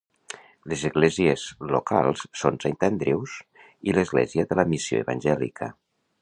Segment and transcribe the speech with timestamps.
[0.71, 1.43] Les esglésies
[1.75, 3.37] locals són Saint Andrews
[3.91, 5.71] i l'església de la missió evangèlica.